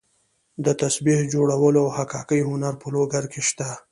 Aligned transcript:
د 0.65 0.67
تسبیح 0.81 1.19
جوړولو 1.33 1.79
او 1.85 1.89
حکاکۍ 1.97 2.41
هنر 2.49 2.73
په 2.81 2.87
لوګر 2.93 3.23
کې 3.31 3.41
شته. 3.47 3.69